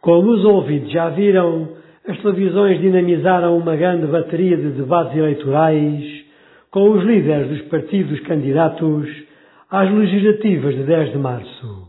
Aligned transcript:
Como 0.00 0.30
os 0.30 0.44
ouvintes 0.44 0.92
já 0.92 1.08
viram, 1.08 1.68
as 2.06 2.18
televisões 2.20 2.80
dinamizaram 2.80 3.58
uma 3.58 3.76
grande 3.76 4.06
bateria 4.06 4.56
de 4.56 4.70
debates 4.70 5.16
eleitorais 5.16 6.24
com 6.70 6.90
os 6.90 7.04
líderes 7.04 7.48
dos 7.48 7.62
partidos 7.68 8.20
candidatos 8.20 9.08
às 9.70 9.90
legislativas 9.92 10.74
de 10.74 10.84
10 10.84 11.12
de 11.12 11.18
março. 11.18 11.88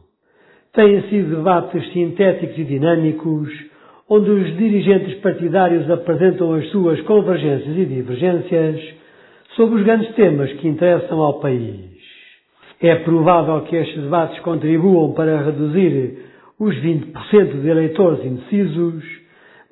Têm 0.73 1.01
sido 1.03 1.35
debates 1.37 1.91
sintéticos 1.93 2.57
e 2.57 2.63
dinâmicos, 2.63 3.49
onde 4.09 4.29
os 4.29 4.57
dirigentes 4.57 5.15
partidários 5.19 5.89
apresentam 5.89 6.53
as 6.53 6.67
suas 6.69 6.99
convergências 7.01 7.77
e 7.77 7.85
divergências 7.85 8.81
sobre 9.55 9.75
os 9.75 9.83
grandes 9.83 10.13
temas 10.15 10.51
que 10.53 10.67
interessam 10.67 11.19
ao 11.19 11.39
país. 11.39 11.89
É 12.81 12.95
provável 12.95 13.61
que 13.61 13.75
estes 13.75 14.01
debates 14.01 14.39
contribuam 14.39 15.13
para 15.13 15.43
reduzir 15.43 16.17
os 16.59 16.75
20% 16.75 17.61
de 17.61 17.69
eleitores 17.69 18.25
indecisos, 18.25 19.03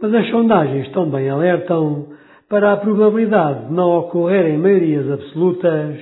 mas 0.01 0.13
as 0.13 0.29
sondagens 0.29 0.89
também 0.91 1.29
alertam 1.29 2.07
para 2.49 2.73
a 2.73 2.77
probabilidade 2.77 3.67
de 3.67 3.73
não 3.73 3.97
ocorrerem 3.99 4.57
maiorias 4.57 5.11
absolutas 5.11 5.97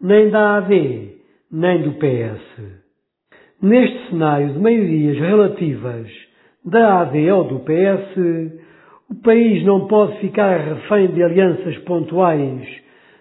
nem 0.00 0.30
da 0.30 0.56
AD 0.56 1.14
nem 1.52 1.82
do 1.82 1.92
PS. 1.92 2.84
Neste 3.62 4.10
cenário 4.10 4.52
de 4.52 4.58
maiorias 4.58 5.18
relativas 5.18 6.08
da 6.64 7.02
AD 7.02 7.30
ou 7.30 7.44
do 7.44 7.60
PS, 7.60 8.62
o 9.10 9.14
país 9.22 9.64
não 9.64 9.86
pode 9.86 10.18
ficar 10.18 10.56
refém 10.56 11.08
de 11.08 11.22
alianças 11.22 11.76
pontuais 11.78 12.66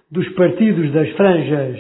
dos 0.10 0.28
partidos 0.30 0.92
das 0.92 1.10
franjas 1.12 1.80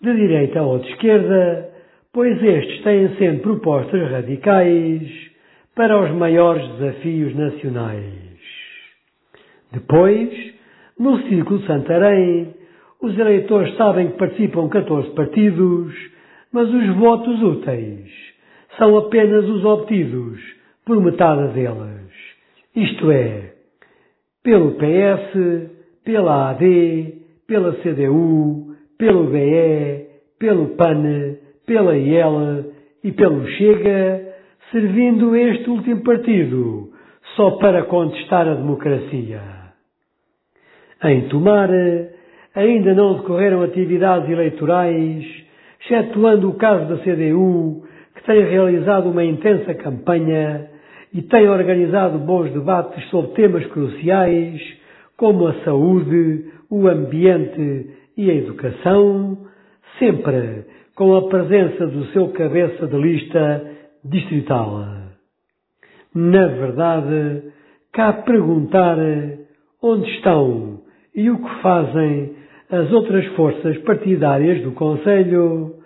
de 0.00 0.14
direita 0.14 0.62
ou 0.62 0.78
de 0.78 0.88
esquerda, 0.90 1.69
pois 2.12 2.42
estes 2.42 2.82
têm 2.82 3.08
sempre 3.16 3.42
propostas 3.42 4.10
radicais 4.10 5.30
para 5.74 6.02
os 6.02 6.10
maiores 6.12 6.66
desafios 6.72 7.34
nacionais. 7.36 8.20
Depois, 9.72 10.30
no 10.98 11.18
Círculo 11.28 11.60
de 11.60 11.66
Santarém, 11.66 12.54
os 13.00 13.16
eleitores 13.18 13.74
sabem 13.76 14.10
que 14.10 14.18
participam 14.18 14.68
14 14.68 15.10
partidos, 15.10 15.94
mas 16.52 16.68
os 16.68 16.96
votos 16.96 17.42
úteis 17.42 18.10
são 18.76 18.96
apenas 18.98 19.48
os 19.48 19.64
obtidos 19.64 20.40
por 20.84 21.00
metade 21.00 21.54
deles. 21.54 22.10
Isto 22.74 23.10
é, 23.10 23.52
pelo 24.42 24.72
PS, 24.72 25.70
pela 26.04 26.50
AD, 26.50 27.14
pela 27.46 27.72
CDU, 27.74 28.74
pelo 28.98 29.24
BE, 29.24 30.06
pelo 30.38 30.68
PAN, 30.76 31.36
pela 31.66 31.96
IEL 31.96 32.72
e 33.02 33.12
pelo 33.12 33.46
Chega, 33.46 34.34
servindo 34.70 35.34
este 35.36 35.68
último 35.70 36.02
partido 36.02 36.90
só 37.36 37.52
para 37.52 37.84
contestar 37.84 38.48
a 38.48 38.54
democracia. 38.54 39.40
Em 41.04 41.28
Tomar, 41.28 41.70
ainda 42.54 42.94
não 42.94 43.14
decorreram 43.14 43.62
atividades 43.62 44.28
eleitorais, 44.28 45.24
excetuando 45.80 46.50
o 46.50 46.54
caso 46.54 46.88
da 46.88 47.02
CDU, 47.02 47.84
que 48.14 48.24
tem 48.24 48.44
realizado 48.44 49.10
uma 49.10 49.24
intensa 49.24 49.74
campanha 49.74 50.68
e 51.12 51.22
tem 51.22 51.48
organizado 51.48 52.18
bons 52.18 52.52
debates 52.52 53.02
sobre 53.08 53.32
temas 53.32 53.66
cruciais 53.66 54.60
como 55.16 55.46
a 55.48 55.54
saúde, 55.64 56.46
o 56.70 56.88
ambiente 56.88 57.90
e 58.16 58.30
a 58.30 58.34
educação, 58.34 59.36
sempre 60.00 60.64
com 60.96 61.14
a 61.14 61.28
presença 61.28 61.86
do 61.86 62.06
seu 62.06 62.28
cabeça 62.30 62.86
de 62.86 62.96
lista 62.96 63.66
distrital. 64.04 64.84
Na 66.14 66.46
verdade, 66.48 67.44
cá 67.92 68.12
perguntar 68.12 68.96
onde 69.80 70.10
estão 70.10 70.80
e 71.14 71.30
o 71.30 71.38
que 71.38 71.62
fazem 71.62 72.34
as 72.70 72.90
outras 72.92 73.26
forças 73.36 73.76
partidárias 73.78 74.62
do 74.62 74.72
Conselho, 74.72 75.76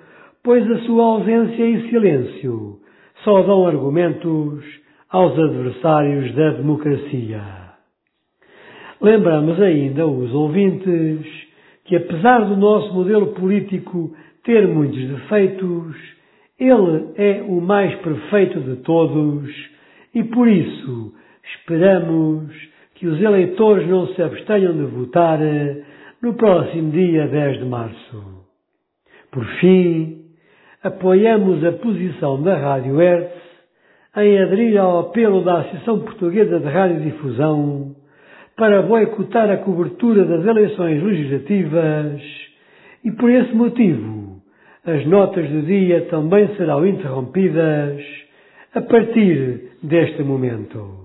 pois 0.43 0.71
a 0.71 0.79
sua 0.81 1.05
ausência 1.05 1.65
e 1.65 1.91
silêncio 1.91 2.79
só 3.25 3.43
dão 3.43 3.67
argumentos 3.67 4.65
aos 5.11 5.39
adversários 5.39 6.35
da 6.35 6.51
democracia. 6.51 7.43
Lembramos 9.01 9.61
ainda 9.61 10.07
os 10.07 10.33
ouvintes 10.33 11.45
que, 11.85 11.97
apesar 11.97 12.41
do 12.41 12.57
nosso 12.57 12.93
modelo 12.95 13.29
político 13.35 14.15
ter 14.43 14.67
muitos 14.67 15.03
defeitos, 15.09 15.97
ele 16.59 17.09
é 17.17 17.43
o 17.43 17.61
mais 17.61 17.95
perfeito 17.97 18.61
de 18.61 18.77
todos 18.77 19.51
e 20.15 20.23
por 20.25 20.49
isso 20.49 21.13
esperamos 21.57 22.53
que 22.95 23.07
os 23.07 23.21
eleitores 23.21 23.89
não 23.89 24.07
se 24.09 24.23
abstenham 24.23 24.73
de 24.73 24.85
votar 24.85 25.39
no 26.23 26.35
próximo 26.35 26.91
dia 26.93 27.27
10 27.27 27.59
de 27.59 27.65
março. 27.65 28.45
Por 29.31 29.45
fim, 29.59 30.23
apoiamos 30.83 31.65
a 31.65 31.73
posição 31.73 32.41
da 32.43 32.57
Rádio 32.57 32.97
Hertz 32.97 33.45
em 34.17 34.41
aderir 34.41 34.81
ao 34.81 35.01
apelo 35.01 35.43
da 35.43 35.61
Associação 35.61 36.01
Portuguesa 36.01 36.61
de 36.61 36.67
Radiodifusão 36.67 37.97
para 38.57 38.83
boicotar 38.83 39.51
a 39.51 39.57
cobertura 39.59 40.25
das 40.25 40.45
eleições 40.45 41.03
legislativas 41.03 42.23
e 43.05 43.11
por 43.13 43.31
esse 43.31 43.53
motivo 43.55 44.43
as 44.87 45.07
notas 45.07 45.49
do 45.49 45.63
dia 45.63 46.03
também 46.11 46.55
serão 46.57 46.87
interrompidas 46.87 48.03
a 48.75 48.81
partir 48.83 49.71
deste 49.83 50.23
momento. 50.23 51.04